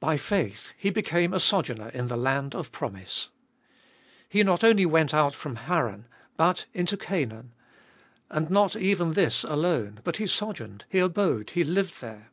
By 0.00 0.16
faith 0.16 0.74
he 0.76 0.90
became 0.90 1.32
a 1.32 1.38
sojourn 1.38 1.80
er 1.80 1.88
in 1.90 2.08
the 2.08 2.16
land 2.16 2.56
of 2.56 2.72
promise. 2.72 3.28
He 4.28 4.42
not 4.42 4.64
only 4.64 4.84
went 4.84 5.14
out 5.14 5.32
from 5.32 5.54
Haran, 5.54 6.08
but 6.36 6.64
into 6.74 6.96
Canaan. 6.96 7.52
And 8.28 8.50
not 8.50 8.74
even 8.74 9.12
this 9.12 9.44
alone, 9.44 10.00
but 10.02 10.16
he 10.16 10.26
sojourned, 10.26 10.86
he 10.88 10.98
abode, 10.98 11.50
he 11.50 11.62
lived 11.62 12.00
there. 12.00 12.32